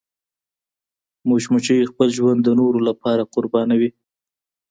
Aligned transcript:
مچمچۍ 1.27 1.79
خپل 1.91 2.07
ژوند 2.17 2.39
د 2.43 2.49
نورو 2.59 2.79
لپاره 2.89 3.29
قربانوي 3.33 3.89